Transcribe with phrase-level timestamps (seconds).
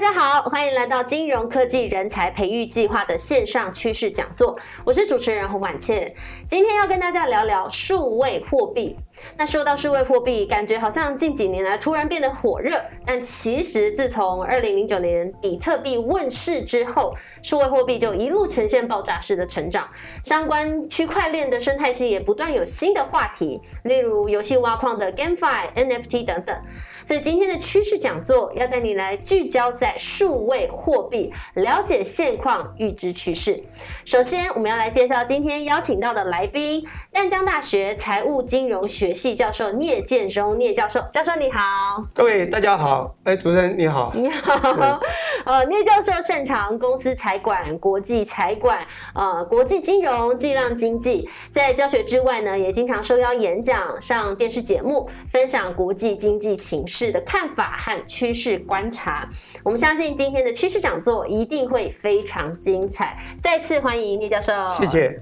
[0.00, 4.58] 大家好，欢迎来到金融科技人才培育计划的线上趋势讲座。
[4.82, 6.10] 我是主持人洪婉倩，
[6.48, 8.96] 今天要跟大家聊聊数位货币。
[9.36, 19.88] 那说到数位货币，感觉好像近几年来突然变得火热，但其实自从二零零九年比特币问世之后，数位货币就一路呈现爆炸式的成长。
[20.22, 26.56] 相关区块链的生态系也不断有新的话题，例如游戏挖矿的 GameFi、NFT 等等。
[27.04, 33.60] 所以今天的趋势讲座要带你来聚焦在数位货币，了解现况，预知趋势。
[34.04, 41.00] 首先，我们要来介绍今天邀请到的来宾——淡江大学财务金融学系教授聂建中聂教授。
[41.12, 41.60] 教授你好，
[42.14, 43.14] 各位大家好。
[43.24, 45.00] 哎，主持人你好，你好。
[45.44, 51.28] 呃，聂教授擅长公司财管、国际财管、呃国际金融、计量经济。
[51.50, 57.10] 在教学之外呢，也经常受邀演讲、上电视节目，分享国际经济情势。
[57.10, 59.26] 的看法和趋势观察，
[59.64, 63.16] 我们相信今天的趋势讲座一定会非常精彩。
[63.42, 65.20] 再次欢迎聂教授，谢谢。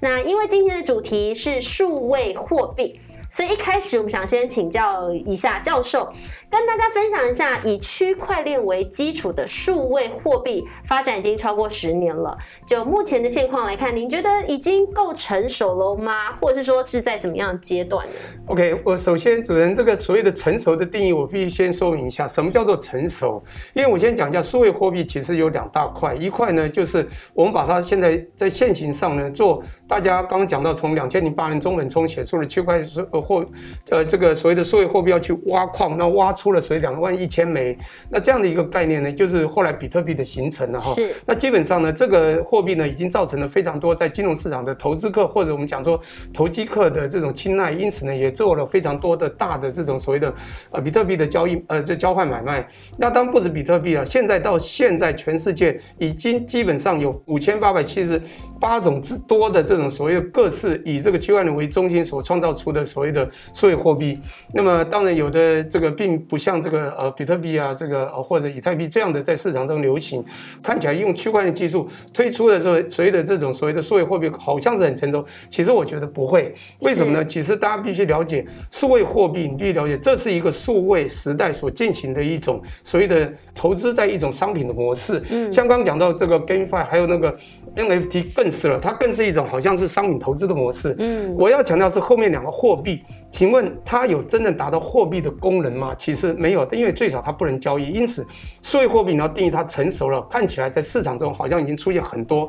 [0.00, 3.00] 那因为今天的主题是数位货币。
[3.34, 6.08] 所以一开始，我们想先请教一下教授，
[6.48, 12.38] 跟大家分享一下以区块链为基础的数位货币发展已经超过十年了。
[12.64, 16.32] 就目前的现况来看，您觉得已经够成熟了吗？
[16.34, 18.06] 或者是说是在怎么样的阶段
[18.46, 23.42] ？OK，我首先主人这个所谓的成熟的定义，我必须先说明一下，什么叫做成熟？
[23.72, 32.88] 因为我先讲一下数位货币其实有两大块，一块呢就是我们把它现在在现行上呢做，大家刚刚讲到从两千零八年中本聪写出了区块链。
[33.24, 33.44] 货，
[33.88, 37.76] 呃，这个所谓的数位货币要去挖矿，那挖出了所谓两万一千枚，
[38.10, 40.92] 那这样的一个概念呢，就是后来比特币的形成了哈。
[40.92, 41.10] 是。
[41.24, 45.98] 那基本上呢，这个货币呢，已经造成了非常多在金融市场的投资客或者我们讲说
[46.34, 50.34] 投机客的这种青睐，因此呢，也做了非常多的大的这种所谓的
[50.70, 52.68] 呃比特币的交易，呃，这交换买卖。
[52.98, 58.20] 那当不止比特币啊，现在到现在全世界已经基本上有五千八百七十
[58.60, 63.13] 八种之多的这种所谓的各式以这个区块链为中心所创造出的所谓。
[63.14, 64.18] 的数位货币，
[64.52, 70.22] 那么当然有的这个并不像这个呃比特币啊，这个呃或者以太币这样的在市场中流行，
[70.62, 77.24] 看起来用区块链技术推出的时候，所谓的这种所谓的数位货币好像是很成熟，其实我觉得不会，为什么呢？
[77.24, 85.22] 其实大家必须了解数位货币，你必须了解这是一个数位时代所进行的一种所谓的投资在一种商品的模式。
[85.30, 87.36] 嗯，像刚刚讲到这个 GameFi，还有那个
[87.76, 90.94] NFT 更是了，它更是一种好像是商品投资的模式。
[90.98, 92.93] 嗯，我要强调是后面两个货币。
[93.30, 95.94] 请问它有真正达到货币的功能吗？
[95.98, 97.90] 其实没有，因为最少它不能交易。
[97.90, 98.26] 因此，
[98.62, 102.48] 数位货币你要定义它成熟了，看起来在市场中好像已经出现很多，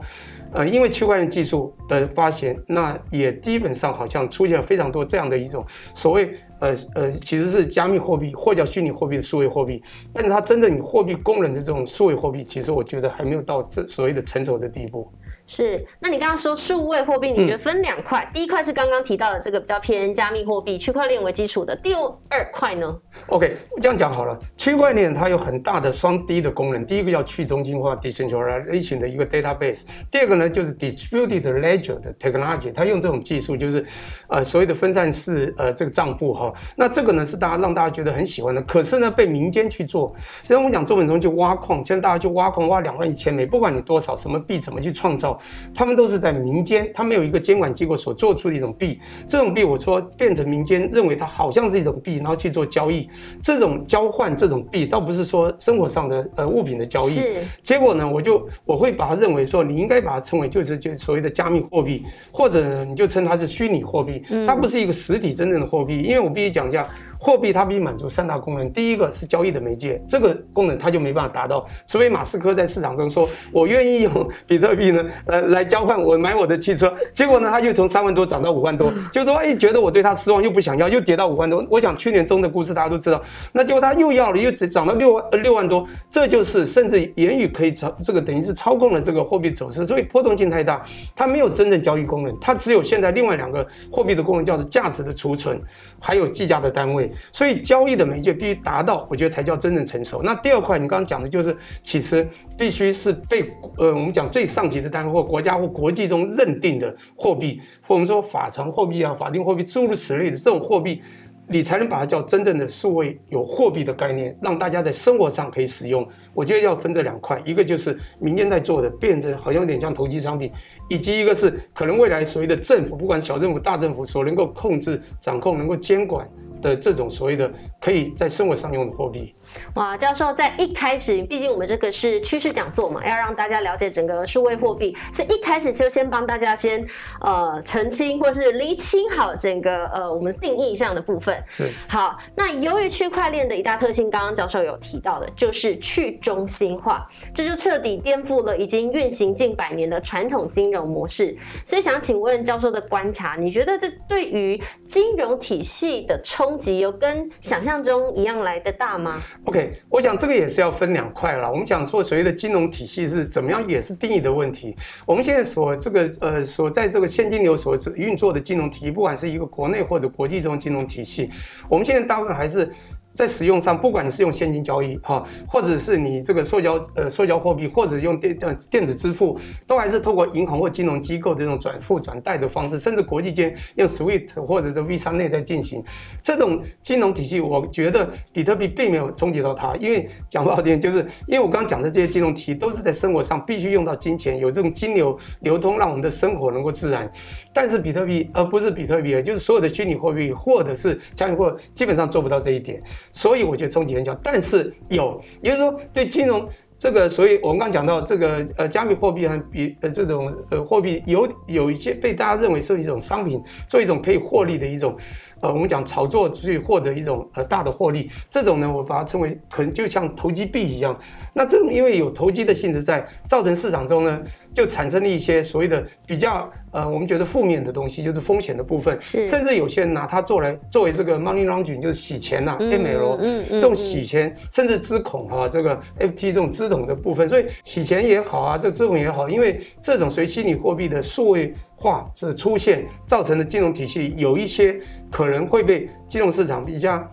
[0.51, 9.81] 呃，因为区块链技术的发现，那也基本上好像出现了非常多这样的一种所谓呃呃，其实是加密货币或叫虚拟货币的数位货币。
[10.13, 15.11] 但是它真正以货币功能的这种数位货币，其实我觉得还没有到这所谓的成熟的地步。
[15.47, 18.27] 是，那你刚刚说数位货币，你觉得分两块？
[18.33, 21.75] 第一块是刚刚提到的这个比较偏加密货币、区块链为基础的。
[21.75, 24.35] 第二块呢？OK，这样讲好了。
[24.57, 33.85] 区块链它有很大的双低的功能，第一个叫去中心化 （decentralization） 的一个 database，第二个呢就是 distributed ledger 的 technology，它用这种技术就是
[34.27, 36.51] 呃所谓的分散式呃这个账簿哈。
[36.75, 40.11] 那这个呢是大家让大家觉得很喜欢的，可是呢被民间去做。
[40.43, 45.34] 所以我们讲中文中就挖矿，现在大家就挖矿挖两万一千枚，不管你多少什么币怎么去创造。
[45.73, 48.99] 他们都是在民间，他没有一个监管机构所做出的一种币。
[49.27, 53.09] 这种币，我说变成民间认为它好像是一种币，然后去做交易。
[53.41, 57.21] 这种交换这种币，倒不是说生活上的呃物品的交易。
[57.63, 64.23] 结果呢，我就我会把它认为说，你应该把它称为就是就所谓的加密货币，或者你就称它是虚拟货币。
[64.47, 66.87] 它不是一个实体真正的货币，因为我必须讲一下。
[67.25, 81.65] 货币它必须满足三大功能，第一个是交易的媒介，这个功能它就没办法达到，除非马斯克在市场上说，我愿意用比特币呢，呃， 来交换我买我的汽车，结果呢，它就从三万多涨到五万多，就说哎，觉得我对它失望，又不想要，又跌到五万多。
[81.67, 83.19] 我想去年中的故事大家都知道，
[83.51, 90.83] 那结果他又要了，又只涨到六万六万多，这就是甚至言语可以操这个等于是操控了这个货币走势，所以波动性太大，
[91.15, 95.59] 它没有真正交易功能，它只有现在另外两个货币的功能，叫做价值的储存，
[96.05, 97.11] 还有计价的单位。
[97.31, 100.21] 所以交易的媒介必须达到，我觉得才叫真正成熟。
[100.21, 111.01] 那第二块，你刚刚讲的就是，其实必须是被呃我们讲最上级的单位或国家或国际中认定的货币，或我们说法偿货币啊、法定货币诸如此类的这种货币，
[111.47, 116.07] 你才能把它叫真正的数位有货币的概念，让大家在生活上可以使用。
[116.33, 120.51] 我觉得要分这两块，一个就是民间在做的，变成好像有点像投机商品，
[120.89, 126.27] 以及一个是可能未来所谓的政府，不管小政府、大政府所能够控制、掌控、能够监管。
[126.61, 129.35] 的这种所谓的可以在生活上用的货币。
[129.75, 136.85] 哇，教授在一开始，毕竟我们这个是趋势讲座嘛，要让大家了解整个数位货币，所以一开始就先帮大家先
[137.21, 141.43] 呃澄清或是厘清好整个呃我们定义上的部分。
[141.47, 151.35] 是好，那由于区块链的一大特性，刚刚教授有提到的，就是去中心化，这就彻底颠覆了已经运行近百年的传统金融模式。
[151.65, 161.49] 所以想请问教授的观察，你觉得这对于金融体系的冲击有跟想象中一样来的大吗？OK，我想这个也是要分两块了。
[161.49, 164.75] 我们讲说所谓的金融体系是怎么样，也是定义的问题。
[165.05, 171.29] 我们现在所这个呃所在这个现金流所运作的金融体系，不管是一个国内或者国际这种金融体系，
[171.69, 172.69] 我们现在大部分还是。
[173.15, 185.81] 在使用上，不管你是用现金交易哈，或者是你这个塑胶呃塑胶货币，或者用电呃电子支付，都还是透过银行或金融机构这种转付转贷的方式，甚至国际间用 SWIFT 或者是 Visa 内在进行
[186.21, 187.39] 这种金融体系。
[187.39, 197.09] 我觉得比特币并没有冲击到它，因为讲不好听，就是因为我刚刚讲的这些金融体系都是在生活上必须用到金钱，有这种金流流通，让我们的生活能够自然。
[197.53, 202.81] 但是比特币而不是比特币，就是所有的虚拟货币或者是加密货基本上做不到这一点。
[203.11, 206.47] 所以我觉得冲击很小，但是有，也就是说对金融
[206.77, 214.95] 这个，所以我们刚讲到这个呃加密货币和比呃这种呃货币有有一些被大家认为是一种商品，做一种可以获利的一种。
[215.41, 220.97] 呃，我们讲炒作去获得一种呃大的获利，这种呢，我把它称为可能就像投机币一样。
[221.33, 224.21] 那这种因为有投机的性质在，造成市场中呢，
[224.55, 228.99] 就产生了一些所谓的比较呃，我们觉得负面的东西，就是风险的部分。
[228.99, 229.27] 是。
[229.27, 241.53] 甚至有些人拿它做来作为这个 money laundering，就是洗钱呐，ML，嗯嗯，这种洗钱，甚至资恐哈，这个 FT 这种资统的部分，所以洗钱也好啊，这资恐也好，因为这种随虚拟货币的数位。
[241.77, 244.79] 化是出现造成的金融体系有一些
[245.11, 247.05] 可能会被金融市场比较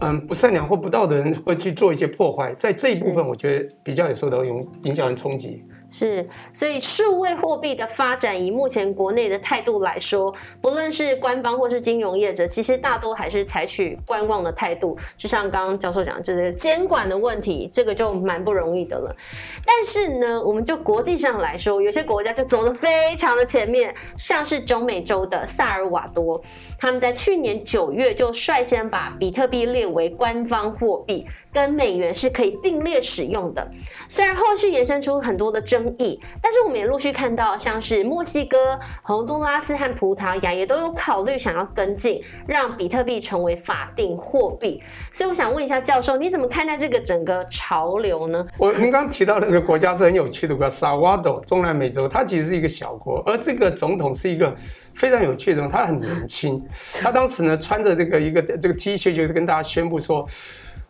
[0.00, 5.62] 嗯不善良或不道德的人会去做一些破坏，在这一部分我觉得比较也受到影影响和冲击。
[5.90, 14.98] 是，所以数位货币的发展，以目前国内的态度来说，不论是官方或是金融业者，其实大多还是采取观望的态度。
[15.16, 19.16] 就像刚刚教授讲，就是监管的问题，这个就蛮不容易的了。
[19.64, 26.38] 但是呢，我们就国际上来说，有些国家就走得非常的前面，像是中美洲的萨尔瓦多，
[26.78, 31.26] 他们在去年九月就率先把比特币列为官方货币。
[31.50, 33.66] 跟美元是可以并列使用的，
[34.06, 44.82] 虽然后续延伸出很多的争议，但是我们也陆续看到，像是墨西哥、洪都拉斯和葡萄牙也都有考虑想要跟进，让比特币成为法定货币。
[45.12, 48.46] 所以我想问一下教授，你怎么看待这个整个潮流呢？
[48.56, 54.54] 我您刚提到那个国家是很有趣的国家，萨瓦多，中南美洲，它其实是一个小国，而这个总统是一个
[54.94, 56.64] 非常有趣的，他很年轻，
[57.02, 60.26] 他当时呢穿着这个一个这个 T 恤，就是跟大家宣布说。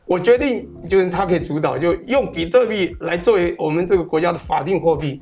[0.09, 5.21] 我决定，就是他可以主导，就用比特币来作为我们这个国家的法定货币。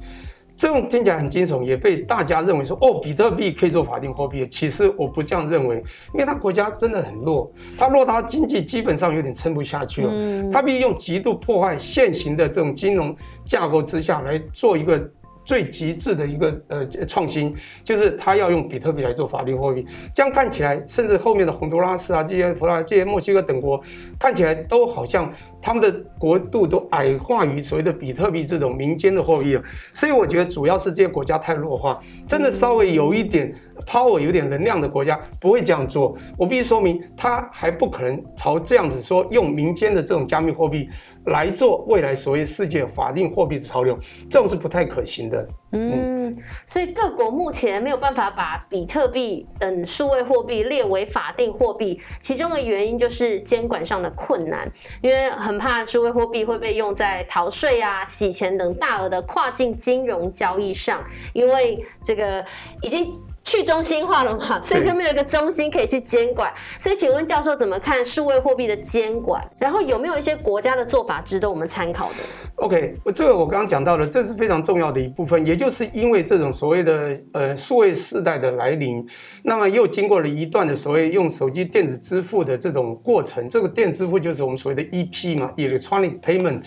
[0.56, 4.46] 这种听起来很惊悚，也被大家认为说，哦，比特币可以做法定货币。
[4.48, 5.76] 其实我不这样认为，
[6.14, 10.50] 因为他国家真的很弱，他弱到经济基本上有点撑不下去了。
[10.50, 15.10] 他必须用极度破坏现行的这种金融架构之下来做一个。
[15.46, 17.54] 最极致的一个呃创新，
[17.84, 19.86] 就是他要用比特币来做法定货币。
[20.12, 23.80] 这样看起来，甚至后面的洪都拉斯啊，这些葡萄牙、这些墨西哥等国，
[24.18, 25.32] 看起来都好像
[25.66, 29.62] 他们的国度都矮化于所谓的比特币这种民间的货币了。
[29.92, 33.52] 所以我觉得主要是这些国家太弱化，真的稍微有一点
[33.84, 36.16] power、有点能量的国家不会这样做。
[36.38, 40.88] 我必须说明，他还不可能朝这样子说用民间的这种加密货币
[41.24, 43.98] 来做未来所谓世界法定货币的潮流，
[44.30, 45.48] 这种是不太可行的。
[45.76, 54.70] 嗯，所以各国目前没有办法把比特币等数位货币列为法定货币，其中的原因就是监管上的困难，
[55.02, 62.44] 因为很怕数位货币会被用在逃税啊、洗钱等大额的跨境金融交易上，因为这个
[62.82, 63.12] 已经。
[63.46, 66.52] 去中心化了嘛，所以就没有一个中心可以去监管。
[66.80, 69.40] 所以请问教授怎么看数位货币的监管？
[69.56, 72.16] 然后有没有一些国家的做法值得我们参考的
[72.56, 75.46] ？OK，这个我刚刚讲到了，这是非常重要的一部分。
[75.46, 79.06] 也就是因为这种所谓的呃数位时代的来临，
[79.44, 83.48] 那么又经过了一段的所谓用手机电子支付的这种过程。
[83.48, 86.64] 这个电子支付就是我们所谓的 EP 嘛，Electronic Payment。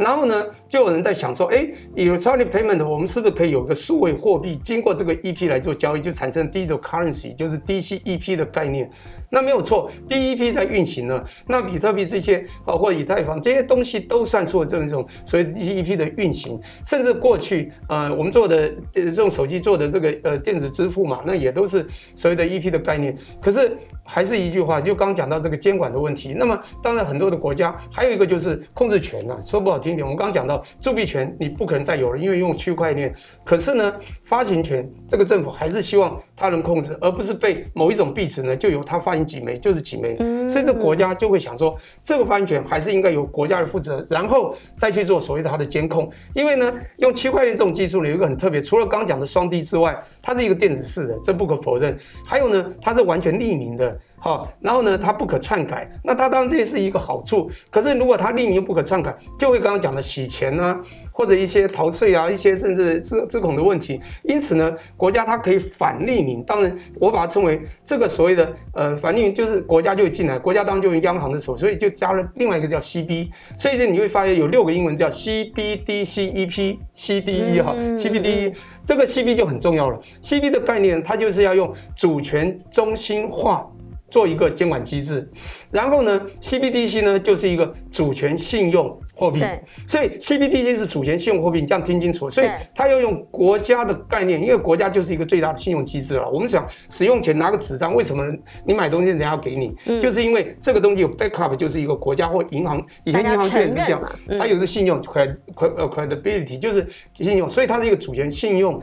[0.00, 8.90] 然后呢，就有人在想说，哎，electronic payment，我们是不是可以有个数位货币，经过这个 EP 来做交易，就产生 digital currency，就是 DCEP 的概念。
[9.30, 11.24] 那没有错，第一批在运行了。
[11.46, 16.60] 那比特币这些啊，或以太坊这些东西都算出了这种所谓第一批的运行。
[16.84, 23.16] 甚至过去呃，我们做的这种手机做的这个呃电子支付嘛，那也都是所谓的一批的概念。
[23.40, 26.34] 可是还是一句话，就刚讲到这个监管的问题。
[26.36, 33.14] 那么当然很多的国家还有一个就是控制权呐，说不好听点，我们刚讲到铸币权你不可能再有了，因为用区块链。
[33.44, 33.94] 可是呢，
[34.24, 40.16] 发行权这个政府还是希望它能控制，而不是被某一种币值呢就由它发行几枚就是几枚。
[40.48, 46.10] 所以这国家就会想说，这个发行权还是应该由国家来负责，然后再去做所谓的它的监控。
[46.34, 51.94] 因为呢，用区块链这种技术呢有一个很特别，除了刚刚讲的双低之外，它是一个电子式的，这不可否认。
[52.24, 54.00] 还有呢，它是完全匿名的。
[54.22, 57.50] 好，然后呢，它不可篡改，那它当然这也是一个好处。
[57.70, 60.78] 可是如果它匿名又不可篡改，就会刚刚讲的洗钱啊，
[61.10, 63.98] 或者一些逃税啊，一些甚至资资恐的问题。
[64.22, 66.44] 因此呢，国家它可以反匿名。
[66.44, 73.30] 当然，我把它称为这个所谓的呃反匿名，就是国家就会进来，国家当然就用央行的手，所以就加了另外一个叫 CB。
[73.56, 79.98] 所以呢，你会发现有六个英文叫 CBDCEP，CDE 哈，CBDE 这个 CB 就很重要了。
[80.22, 83.66] CB 的概念，它就是要用主权中心化。
[84.10, 85.26] 做一个监管机制，
[85.70, 89.40] 然后呢，CBDC 呢就是一个主权信用货币，
[89.86, 92.28] 所以 CBDC 是主权信用货币，你这样听清楚。
[92.28, 96.28] 所以它要用国家的概念，因为国家就是一个最大的信用机制了。
[96.28, 98.24] 我们想使用钱拿个纸张，为什么
[98.64, 99.72] 你买东西人家要给你？
[100.00, 104.02] 就是因为这个东西有 backup，就是一个国家或银行，以前银行券是这样，
[104.40, 108.80] 它有个信用 cred credibility 就是信用，所以它是一个主权信用，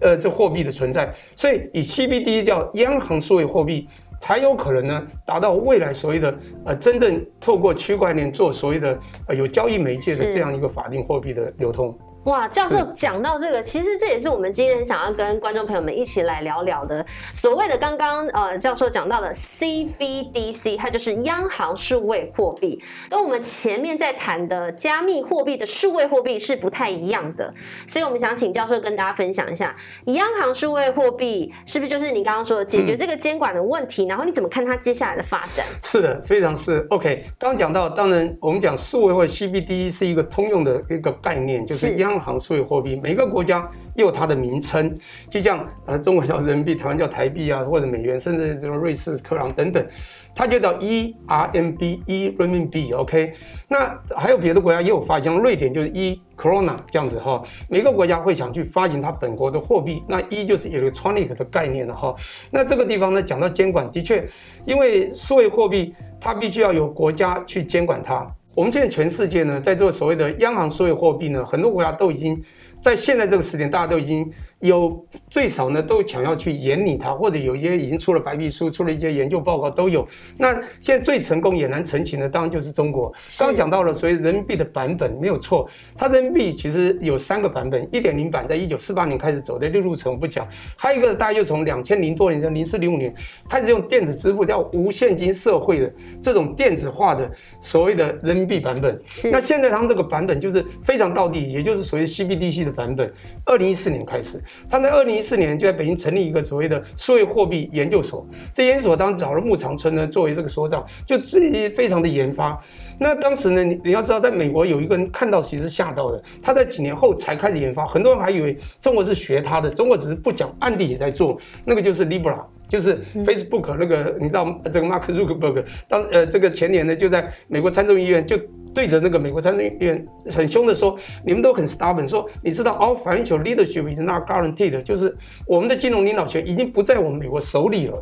[0.00, 1.12] 呃，这货币的存在。
[1.36, 3.86] 所以以 CBD 叫央行数位货币。
[4.20, 11.98] 才有可能呢，达到未来所谓的呃，真正透过区块链做所谓的呃有交易媒介的这样一个法定货币的流通。
[12.24, 17.04] 哇，教授讲到这个，其实这也是我们今天想要跟观众朋友们一起来聊聊的。
[17.32, 27.54] 所谓的刚刚呃，教授讲到的 CBDC，它就是央行数位货币，跟我们前面在谈的加密货币的数位货币是不太一样的。
[27.86, 29.74] 所以我们想请教授跟大家分享一下，
[30.06, 34.06] 央行数位货币是不是就是你刚刚说的解决这个监管的问题？
[34.06, 35.64] 然后你怎么看它接下来的发展？
[35.82, 37.24] 是的，非常是 OK。
[37.38, 44.96] 刚刚讲到，当然我们讲数位或 CBDC 是一个通用的一个概念，就是央央行数位货币，每个国家又有它的名称，
[45.28, 49.86] 就像呃，中国叫人民币，台湾叫台币啊，或者美元，甚至这种瑞士克朗等等，
[50.34, 52.92] 它就叫 E R M B E 人民币。
[52.92, 53.32] OK，
[53.68, 57.40] 那还有别的国家也有发行，瑞典就是 E Corona 这样子哈。
[57.68, 62.14] 每个国家会想去发行它本国的货币，那一就是 electronic 的概念了哈。
[62.50, 64.26] 那这个地方呢，讲到监管，的确，
[64.64, 68.26] 因为数位货币它必须要有国家去监管它。
[68.54, 72.40] 我们现在全世界呢，在做所谓的央行数位货币呢，很多国家都已经
[72.80, 74.30] 在现在这个时点，大家都已经。
[74.60, 80.06] 有最少呢，都想要去研拟它，或者有一些已经出了白皮书，出了一些研究报告都有。
[80.36, 83.12] 那现在最成功也难成型的，当然就是中国。
[83.38, 93.14] 刚讲到了，所以人民币的版本没有错，它人民币其实有三个版本，一点零版在一九四八年开始走的六路程我不讲，还有一个大概就从两千零多年，零四零五年
[93.48, 99.00] 开始用电子支付，叫无现金社会的这种电子化的所谓的人民币版本。
[99.32, 103.10] 那现在他们这个版本就是非常到地，也就是所谓 CBDC 的版本，
[103.46, 104.38] 二零一四年开始。
[104.68, 112.58] 他在二零一四年就在北京成立一个所谓的数位货币研究所，这研究所当时找了穆长春呢作为这个所长，就自己非常的研发。
[112.98, 121.38] 那当时呢，你你要知道，在美国有一个人看到其实吓到了，他在几年后才开始研发，很多人还以为中国是学他的，中国只是不讲，暗地也在做。
[121.64, 128.38] 那个就是 Libra，就是 Facebook 那个，你知道这个 Mark Zuckerberg 当呃这个前年呢就在美国参众议院就。
[128.72, 130.96] 对着那个美国参众议院很凶的说
[131.26, 135.12] ：“你们都很 stubborn，说你知道，our financial leadership is not guaranteed，就是
[135.44, 138.00] 我们的金融领导权已经不在我们美国手里了。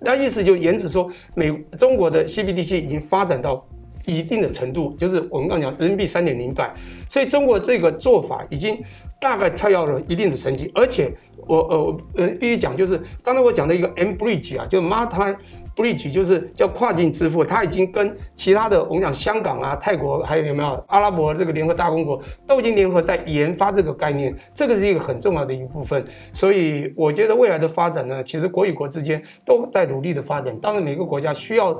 [0.00, 3.66] 那意思就言指说，美中国的 CBDC 已经发展到
[4.06, 6.72] 一定的程度，就是我们刚讲人民币三点零版，
[7.08, 8.82] 所以中国这个做法已经
[9.20, 10.70] 大概跳跃了一定的成绩。
[10.74, 11.12] 而且
[11.46, 15.36] 我呃呃必须讲，就是刚才我讲的一个 M bridge 啊，就 multi。”
[15.76, 26.06] Bridge 就是叫跨境支付，它已经跟其他的我们讲香港啊、泰国还有有没有阿拉伯这个联合大公国都已经联合在研发这个概念，这个是一个很重要的一部分。
[26.32, 30.56] 所以我觉得未来的发展呢，其实国与国之间都在努力的发展。
[30.60, 31.76] 当然每个国家需要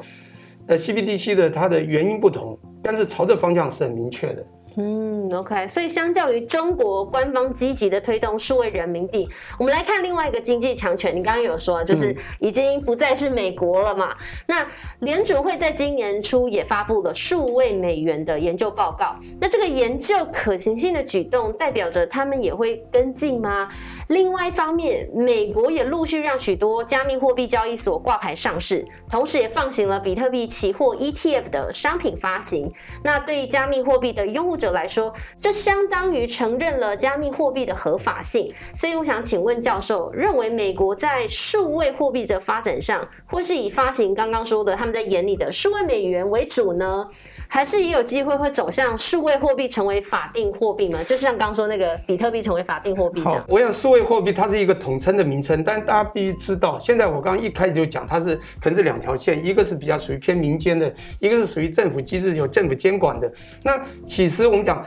[0.66, 4.46] 呃 CBDC 的它的原因不同，但是朝着方向是很明确的。
[4.76, 11.14] 嗯，OK，所以相较于中国官方积极的推动数位人民币，我们来看另外一个经济强权。
[11.14, 14.12] 你刚刚有说，就是已经不再是美国了嘛？
[14.48, 14.66] 那
[14.98, 19.14] 联准会在今年初也发布了数位美元的研究报告。
[19.40, 23.68] 那这个研究可行性的举动，代表着他们也会跟进吗？
[24.08, 32.70] 另外一方面，美国也陆续让许多加密货币交易所挂牌上市，同时也放行了比特币期货 ETF 的商品发行。
[33.02, 38.52] 那对加密货币的拥护者来说，这相当于承认了加密货币的合法性。
[38.74, 47.08] 所以，我想请问教授，认为美国在数位货币的发展上，或是以发行刚刚说的他们在眼里的数位美元为主呢？
[47.54, 50.98] 还是也有机会会走向数位货币成为法定货币吗？
[51.04, 53.44] 就像刚说那个比特币成为法定货币这样。
[53.46, 63.32] 我想数位货币它是一个统称的名称，但大家必须知道，现在我刚刚一开始就讲，它是可能是两条线，一个是比较属于偏民间的，一个是属于政府机制有政府监管的。
[63.62, 64.84] 那其实我们讲。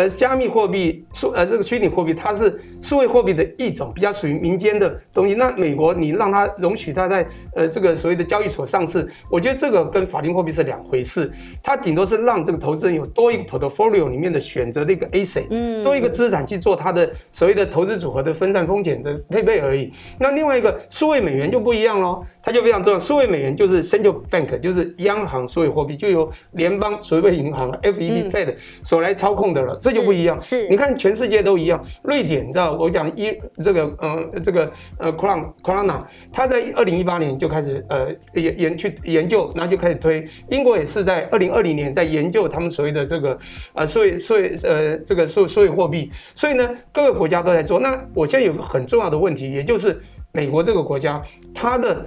[0.00, 5.34] 呃，加密货币数呃这个虚拟货币，它是数位货币的一种，比较属于民间的东西。
[5.34, 11.30] 那美国你让它容许它在呃这个所谓的交易所上市，我觉得这个跟法定货币是两回事。
[11.62, 19.92] 它顶多是让这个投资人有多一个 portfolio 里面的选择的一个 asset，嗯，多一个资产去做它的所谓的投资组合的分散风险的配备而已。
[20.18, 22.98] 那另外一个数位美元就不一样喽，它就非常重要。
[22.98, 29.76] 数位美元就是 central bank，就是央行数位货币，就由联邦储备银行 FED Fed 所来操控的了。
[29.92, 31.82] 就不一样，是，你看全世界都一样。
[32.02, 33.32] 瑞典，你知道我讲一
[33.62, 40.26] 这个呃这个呃 Crown Corona，他在二零一八年就开始呃研研去研究，然后就开始推。
[40.48, 43.38] 英国也是在二零二零年在研究他们所谓的这个
[43.74, 46.10] 呃数位数位呃这个数数位货币。
[46.34, 47.80] 所以呢，各个国家都在做。
[47.80, 50.00] 那我现在有个很重要的问题，也就是
[50.32, 51.22] 美国这个国家，
[51.54, 52.06] 它的。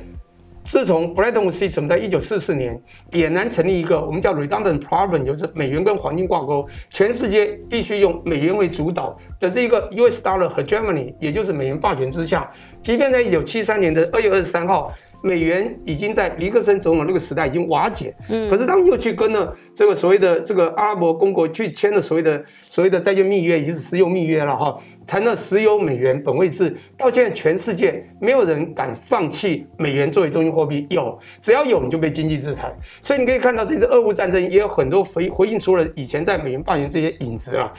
[0.66, 12.50] 自从 Bretton Woods System 在一九四四年点燃成立一个我们叫 redundant problem，就是美元跟黄金挂钩，全世界必须用美元为主导的这一个 US dollar 和 Germany，也就是美元霸权之下，
[12.82, 14.94] 即便在一九七三年的二月二十三号。
[15.24, 24.78] 美元已经在尼克森总统那个时代已经瓦解，嗯，可是他们又去跟了这个所谓的这个阿拉伯公国去签了所谓的所谓的债券密约，也就是石油密约了哈，
[25.08, 32.70] 谈了石油美元本位制，到现在全世界没有人敢放弃美元作为中心货币，有只要有你就被经济制裁，
[33.02, 37.72] 所以你可以看到这次俄乌战争也有很多回回应出了以前在美元霸权这些影子啊，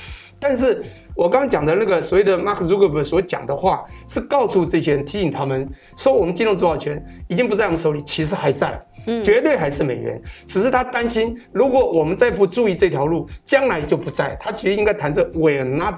[0.45, 0.85] 但是。
[1.17, 5.65] 我刚刚讲的那个所谓的 Mark Zuckerberg 所讲的话，是告诉这些人，提醒他们
[5.97, 8.85] 说，我们金融主导权已经不在我们手里，其实还在，
[9.25, 14.37] 绝对还是美元，只是他担心，如果我们再不注意这条路，将来就不在。
[14.41, 15.95] 他其实应该谈着 We're not。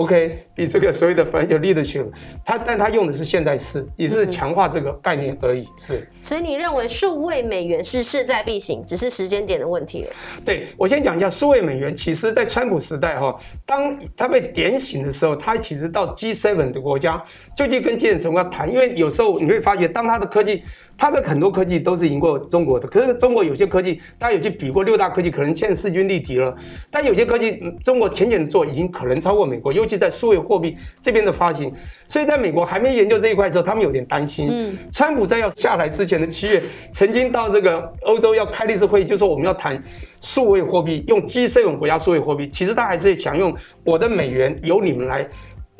[0.00, 2.06] OK，比这个所谓的 financial leadership，
[2.42, 5.68] 它但他用的是现在式，也是强化这个概念而已。
[5.76, 10.10] 是，所以你认为数位美元是势在必行，只是时间点的问题了。
[10.42, 13.36] 对我先讲一下数位美元，其实在川普时代哈，
[13.66, 17.22] 当他被点醒的时候，他其实到 G7 的国家
[17.54, 20.62] 就去跟金城要谈，因为有时候你会发觉，当他的科技。
[21.00, 26.54] 他的很多科技都是赢过中国的，可是中国有些科技，大家有去比过六大科技，可能现在势均力敌了。
[26.90, 31.72] 但有些科技，中国浅浅的做，已经可能超过美国，尤其在数位货币这边的发行。
[32.06, 34.48] 所以在美国还没研究这一块的时候，他们有点担心。
[34.50, 39.82] 嗯，川普在要下来之前的七月，曾经到这个欧洲要开历史会议，就说我们要谈
[40.20, 42.48] 数位货币，用 G 7国家数位货币。
[42.48, 45.28] 其实他还是想用我的美元，由你们来。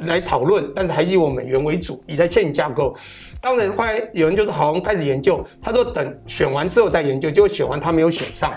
[0.07, 2.97] 来讨论，但是还是以我美元为主，以在现行架构。
[3.39, 8.51] 当然，后来有人就是好像开始研究，他说等选完之后再研究，结果选完他没有选上。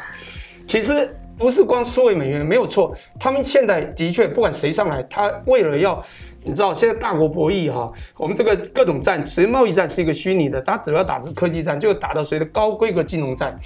[0.66, 6.02] 其实不是光缩为美元没有错，他们现在的确不管谁上来，他为了要，
[6.44, 13.60] 你知道现在大国博弈哈，我们这个各种战，其实贸易战是一个虚拟的，他主要打是科技战，就打到谁的高规格金融战。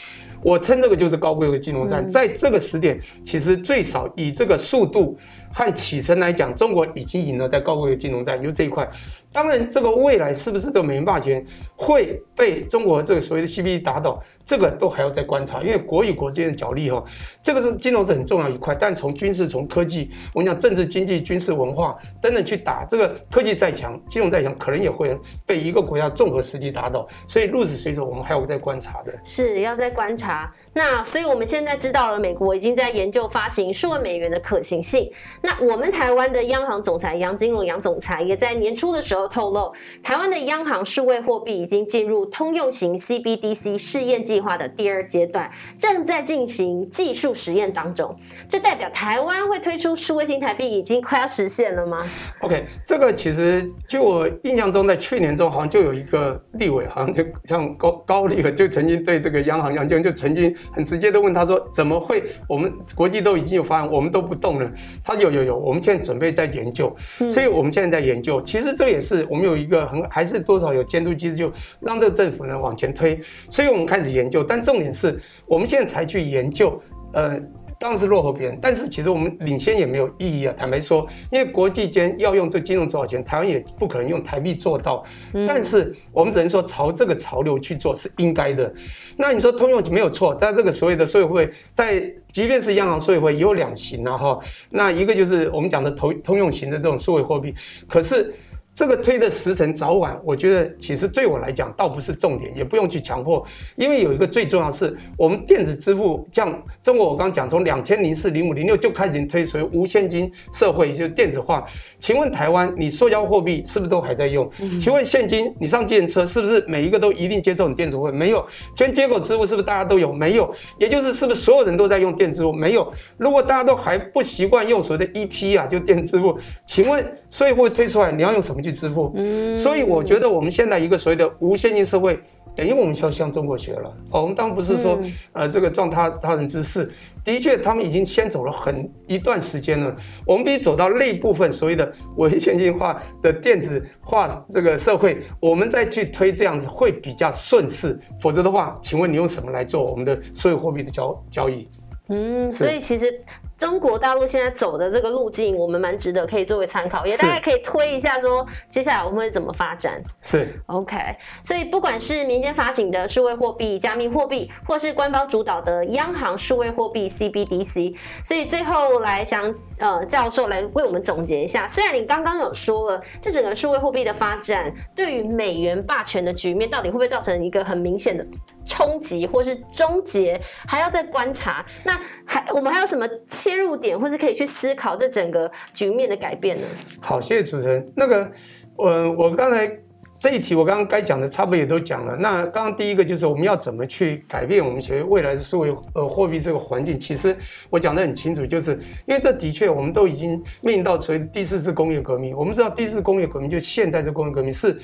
[0.43, 5.17] 我称这个就是高规格金融战，在这个时点，其实最少以这个速度
[5.57, 8.87] 看起程来讲，中国已经赢了在高规格金融战，就这一块。
[9.33, 11.43] 当然，这个未来是不是这个美元霸权
[11.75, 15.63] 会被中国这个所谓的 CPE 打倒，这个都还要再观察。
[15.63, 17.03] 因为国与国之间的角力哈，
[17.41, 27.07] 这个是金融是很重要一块，但从军事、从科技，我们讲政治、经济、军事、文化等等去打，这个科技再强，金融再强，可能也会被一个国家综合实力打倒。
[27.27, 29.11] 所以，入死随手，我们还要再观察的。
[29.23, 30.53] 是要再观察。
[30.73, 35.11] 那所以我们现在知道了，美国已经在研究发行数万美元的可行性。
[35.47, 39.25] 那我们台湾的央行总裁杨金龙杨总裁也在年初的时候。
[39.29, 48.15] 透露，台湾的央行数位货币已经进入通用型 CBDC 试验计划的第二阶段，正在进行技术实验当中。
[48.49, 52.03] 这代表台湾会推出数位新台币已经快要实现了吗
[52.41, 64.71] ？OK，这个其实就我印象中，在去年中好像就有一个立委，好像就像高高立委就曾经对这个央行杨建就曾经很直接的问他说：“怎么会我们国际都已经有方案，我们都不动了？”
[65.03, 66.95] 他有有有有，我们现在准备在研究，
[67.29, 68.41] 所以我们现在在研究。
[68.41, 69.25] 其实这也是。
[69.29, 74.43] 我们有一个很还是多少有监督机制，就让这个政府呢往前推，所以我们开始研究。
[74.43, 76.81] 但重点是我们现在才去研究，
[77.13, 77.39] 呃，
[77.79, 80.53] 当然是落后别人，但是其实我们领先也没有意义啊。
[80.57, 85.03] 坦白说，因为国际间要用这金融多少钱，台湾也不可能用台币做到。
[85.47, 88.73] 但是我们只能说朝这个潮流去做是应该的。
[89.15, 91.99] 那你说通用没有错，在这个所谓的社会，在
[92.31, 94.39] 即便是央行社会也有两型啊哈。
[94.71, 97.53] 那一个就是我们讲的通通用型的这种数位货币，
[97.87, 98.33] 可是。
[98.77, 103.43] 这个推的时辰早晚，我觉得其实对我来讲倒不是重点，也不用去强迫，
[103.75, 111.65] 因为有一个最重要是，我们电子支付，像中国我刚讲，从两千零四、零五、零六就开始推所谓无现金社会，就电子化。
[111.97, 114.47] 请问台湾，你塑胶货币是不是都还在用？
[114.79, 118.11] 请问现金，你上计程车是不是每一个都一定接受你电子汇？
[118.11, 118.45] 没有。
[118.75, 120.13] 请问接口支付是不是大家都有？
[120.13, 120.53] 没有。
[120.77, 122.53] 也就是是不是所有人都在用电子支付？
[122.53, 122.93] 没有。
[123.17, 126.37] 如果大家都还不习惯用所谓的 EP 啊，就电子支付，
[126.67, 128.61] 请问所以会推出来，你要用什么？
[128.67, 129.13] 去支付，
[129.57, 132.19] 所以我觉得我们现在一个所谓的无现金社会，
[132.53, 133.89] 等于我们就要向中国学了。
[134.11, 134.99] 哦，我们当然不是说，
[135.31, 136.91] 呃，这个撞他他人之事，
[137.23, 139.95] 的确他们已经先走了很一段时间了。
[140.25, 147.97] 我们必须走到那部分所谓的微现金化的电子化这个社会，我们再去推这样子会比较顺势。
[148.19, 151.69] 否则的话，请问你用什么来做我们的所有货币的交交易？
[152.09, 153.21] 嗯，所以其实。
[153.57, 160.01] 中国大陆现在走的这个路径，我们蛮值得可以作为参考，也大概可以推一下，说接下来我们会怎么发展。
[160.21, 160.97] 是 OK，
[161.43, 171.67] 所以不管是民间发行的数位货币、加密货币，或是官方主导的央行数位货币 CBDC，所以最后来想呃教授来为我们总结一下。
[171.67, 178.23] 虽然你刚刚有说了，这整个数位货币的发展对于美元霸权的局面，到底会不会造成一个很明显的？
[178.67, 181.65] 冲击或是终结，还要再观察。
[181.83, 186.67] 那还我们还有什么切入点，或是可以去思考这整个局面的改变呢？
[186.99, 187.91] 好，谢谢主持人。
[187.95, 188.29] 那个，
[188.75, 189.71] 我我刚才
[190.19, 192.15] 这一题，我刚刚该讲的差不多也都讲了。
[192.15, 196.99] 那刚刚第一个就是我们要怎么去改变我们学未来的数位呃货币这个环境。
[196.99, 197.35] 其实
[197.69, 198.73] 我讲的很清楚，就是
[199.05, 202.35] 因为这的确我们都已经面临到所谓第四次工业革命。
[202.35, 204.77] 我们知道第四次工业革命就现在这工业革命是。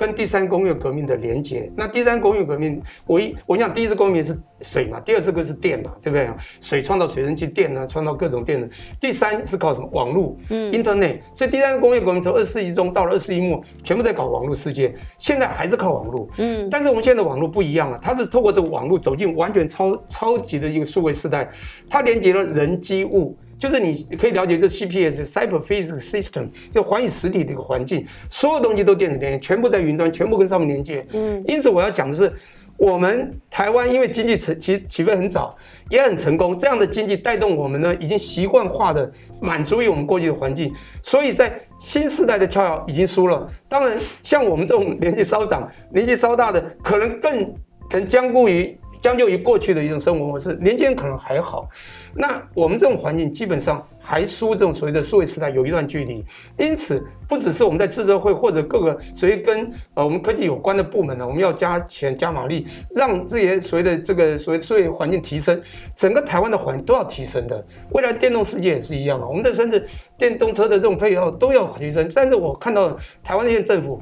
[0.00, 6.26] 跟第三工业革命的连接，那第三工业革命，我一我讲第一次工业是水嘛，第二次个是电嘛，对不对？
[6.58, 8.66] 水创造水蒸气，电呢创造各种电能。
[8.98, 9.86] 第三是靠什么？
[9.92, 11.20] 网络，嗯，Internet。
[11.34, 16.66] 所以第三工业革命从二十世纪中到了二十世纪末，全部在搞网络世界，现在还是靠网络，嗯。
[16.70, 21.46] 但是我们现在的网络不一样了，它是透过这个网络走进完全超超级的一个数位时代，
[21.90, 23.36] 它连接了人机物。
[23.60, 31.06] 就是你可以了解这 CPS Cyber Physical System 就环宇实体的一个环境，所有东西都电子连接，全部在云端，全部跟上面连接。
[31.12, 32.32] 嗯，因此我要讲的是，
[32.78, 35.54] 我们台湾因为经济成起起飞很早，
[35.90, 43.46] 也很成功，这样的经济带动我们呢，已经习惯化的满足于我们过去的环境，所以在新时代的跳跃已经输了。
[43.68, 47.44] 当然，像我们这种年纪稍长、年纪稍大的，可能更
[47.90, 48.74] 可能僵固于。
[49.00, 51.68] 将就于过去的一种生活模式，年轻人可能还好，
[52.14, 56.24] 那我们这种环境基本上还输这种所谓的数位时代有一段距离。
[56.58, 65.60] 因此，不只是我们在自社会或者各个所谓跟呃我们科技有关的部门呢，我们要加钱加马力，让这些所谓的这个所谓数位环境提升，
[65.96, 67.64] 整个台湾的环境都要提升的。
[67.92, 69.86] 未来电动世界也是一样的，我们的甚至
[70.18, 72.06] 电动车的这种配套都要提升。
[72.14, 74.00] 但是我看到台湾那些政府。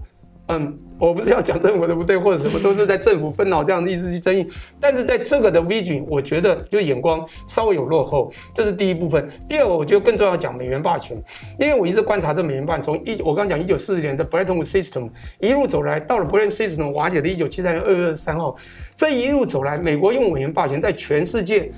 [0.50, 4.46] 嗯，我不是要讲政府的不对或者什么，都是在政府分脑这样的一直去争议。
[4.80, 9.28] 但是在这个的 vision，我觉得就眼光稍微有落后，这是第一部分。
[9.48, 11.16] 第二，我觉得更重要讲美元霸权，
[11.58, 15.08] 因为我一直观察这美元霸权，从一我刚讲一九四十年的 Bretton Woods System
[15.38, 18.56] 一路走来，到了 Bretton System 瓦解的一九七三年二月二十三号，
[18.96, 21.70] 这一路走来，美国用美元霸权在全世界。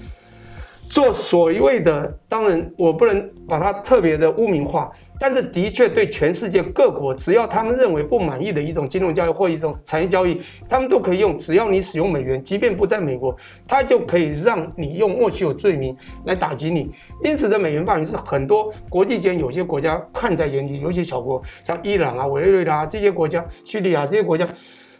[0.90, 13.34] 做所谓的，当然我不能把它特别的污名化，但是的确对全世界各国，只要他们认为不满意的一种金融交易或一种产业交易，他们都可以用，只要你使用美元，即便不在美国，
[13.68, 16.90] 它就可以让你用莫须有罪名来打击你。
[17.22, 24.44] 因此，的美元霸权是很多国际间有些国家看在眼里，有些小国像伊朗啊、委内瑞拉这些国家、叙利亚这些国家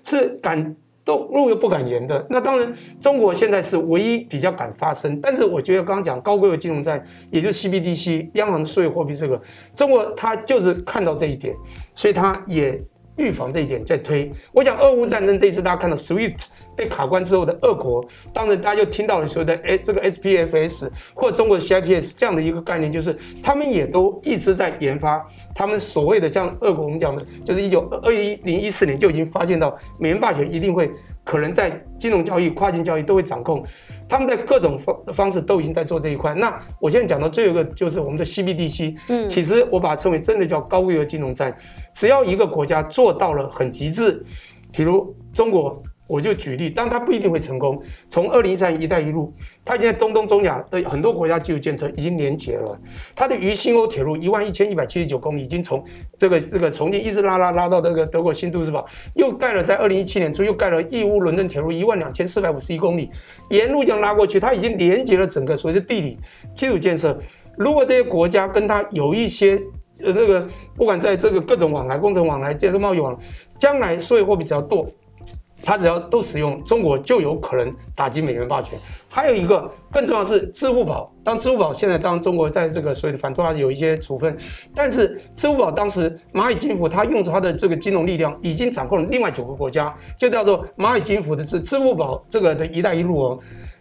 [0.05, 0.77] 是敢。
[1.19, 5.21] 路又不敢言的，那当然，中国现在是唯一比较敢发声。
[5.21, 9.41] 但是我觉得刚刚讲高规格金融战，也就是 CBDC 央行的数字货币这个，
[9.75, 11.55] 中国它就是看到这一点，
[11.95, 12.83] 所以它也。
[13.17, 16.39] 预防这一点在推，我想俄乌战争这一次大家看到 SWIFT
[16.81, 25.23] 被卡关之后的俄国，当然大家就听到了所谓的哎这个 SPFS 或中国的 CIPS 这样的一个概念，就是他们也都一直在研发
[25.55, 30.91] 他们所谓的像俄国我们讲的，就是一九二一零一四年就已经发现到美元霸权一定会。
[31.23, 33.63] 可能在金融交易、跨境交易都会掌控，
[34.09, 36.35] 他们在各种方方式都已经在做这一块。
[36.35, 41.55] 那我现在讲到最后一个就是我们的 CBDC，嗯，其实我把它称为真的叫高规格金融战。
[41.93, 44.25] 只要一个国家做到了很极致，
[44.73, 47.81] 比如中国我就举例，但它不一定会成功。
[48.09, 49.33] 从二零一三“一带一路”，
[49.65, 52.77] 它现在东东中亚的很多国家基础建设已经连接了。
[53.15, 55.85] 它的渝新欧铁路一万一千一百七十九公里，已经从
[56.19, 63.09] 这个这个重庆一直拉拉拉到这个德国新都市堡，又盖了在二零一七年初又盖了义乌伦敦铁路一万两千四百五十一公里，
[63.51, 66.19] 沿路这样拉过去，它已经连接了整个所谓的地理
[66.57, 67.17] 基础建设。
[67.57, 69.63] 如果这些国家跟它有一些
[70.01, 70.45] 呃那个，
[70.75, 73.19] 不管在这个各种往来、工程往来、建设贸易往来，
[73.61, 74.91] 将来所有货币只要多。
[75.63, 78.79] 它只要都使用中国，就有可能打击美元霸权。
[79.09, 81.13] 还有一个更重要是支付宝。
[81.23, 84.37] 当支付宝现在当中国在这个所谓的反托拉有一些处分，
[84.75, 93.39] 但是支付宝当时蚂蚁金服它用它的这个金融力量，已经掌控了另外九个国家，就叫做蚂蚁金服的是支付宝这个的一带一路哦。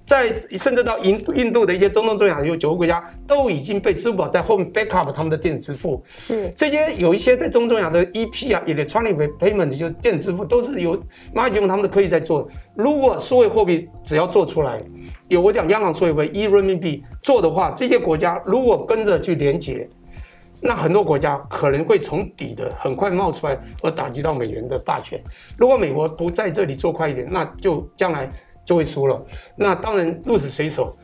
[0.10, 10.98] 在甚至到印印度的一些中东中亚有九个国家都已经被支付宝在后面 back up 他们的电子支付，是这些有一些在中东亚的 EP 啊，electronic payment 就电子支付都是由
[11.36, 12.50] 蚂蚁金服他们的科技在做。
[12.74, 14.82] 如果数位货币只要做出来，
[15.28, 19.88] 有我讲央行数位币 e 人民币做的话，这些国家如果跟着去连接，
[20.60, 25.22] 那很多国家可能会从底的很快冒出来，而打击到美元的霸权。
[25.56, 28.28] 如果美国不在这里做快一点，那就将来。
[28.70, 29.20] 就会输了。
[29.56, 30.96] 那当然，鹿死谁手，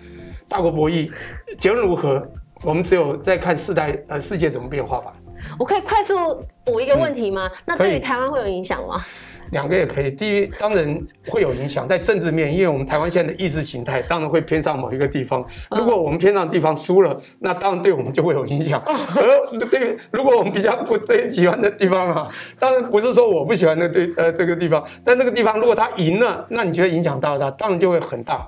[0.48, 1.12] 大国博弈，
[1.58, 2.22] 结论如何，
[2.62, 5.12] 我们只有在看世代呃世界怎么变化吧。
[5.58, 7.50] 我可以快速补一个问题吗？
[7.66, 9.04] 那对于台湾会有影响吗？
[9.52, 10.12] 两个也可以。
[10.12, 15.46] 第一，当然会有影响，在政治面，因为我们台湾现在的意识形态当然会偏上某一个地方。
[15.72, 18.82] 如果我们偏上地方输了，那当然对我们就会有影响。
[18.86, 22.28] 而对，如果我们比较不对喜欢的地方啊，
[22.60, 27.52] 当然不是说我不喜欢的对呃这个地方，但这个地方如果他赢了，那你觉得影响大不大？
[27.52, 28.48] 当然就会很大。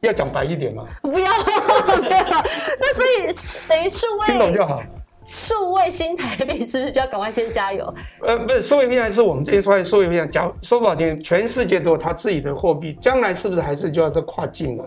[0.00, 0.84] 要讲白一点吗？
[1.00, 2.44] 不要，不要。
[2.78, 3.32] 那所以
[3.66, 4.82] 等于是为听懂就好。
[5.24, 7.94] 数位新台币是不是就要赶快先加油？
[8.20, 14.84] 呃，不是，数位平台是我们这些出来数位平台，讲说不好听，全世界都有它自己的货币，将来是不是还是就要是跨境了？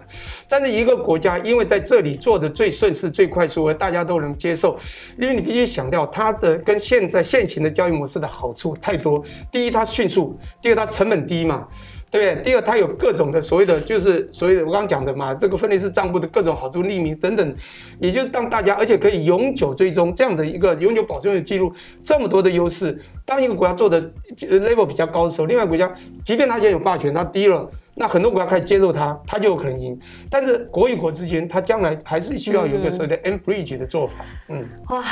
[0.48, 4.78] 但是一个国家因为在这里做的最顺势、最快速，而大家都能接受，
[5.18, 9.24] 因为你必须想到它的跟现在现行的交易模式的好处太多。
[9.52, 11.68] 第一，它迅速；第二，它成本低嘛。
[12.10, 12.44] 对不对？
[12.44, 17.56] 第二，它有各种的所谓的，就是所谓的我刚刚讲的嘛，这个分类式账簿的各种好处、匿名等等，
[18.00, 21.72] 也就是让大家，而且可以永久追踪这样的一个永久保存的记录，
[22.04, 22.98] 这么多的优势。
[23.26, 24.02] 当一个国家做的
[24.38, 25.94] level 比较高的时候，另外国家
[26.24, 30.00] 即便它现在有霸权，它低了，那很多国家开始接受它，它就有可能赢。
[30.30, 34.26] 但是国与国之间，它将来还是需要有一个所谓的 end bridge 的做法。
[34.48, 35.04] 嗯，哇。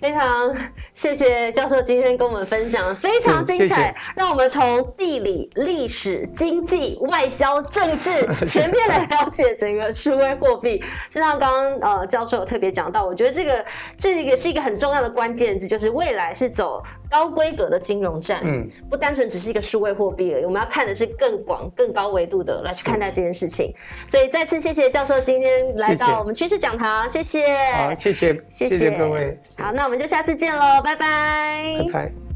[0.00, 0.54] 非常
[0.92, 8.10] 谢谢教授今天跟我们分享，非常精彩，让我们从地理、历史、经济、外交、政治
[8.46, 10.80] 全面来了解整个数位货币。
[11.10, 13.64] 就像刚刚呃教授有特别讲到，我觉得这个
[13.96, 16.80] 这个是一个很重要的关键字，就是未来是走
[17.10, 23.74] 高规格的金融战，嗯，不单纯只是一个数位货币而已，我们要看的是更广、更高维度的来去看待这件事情。
[24.06, 29.87] 所以再次谢谢教授今天来到我们趋势讲堂，谢谢，好，谢谢，谢谢各位，好，那。
[29.88, 32.27] 我们就下次见喽，拜拜。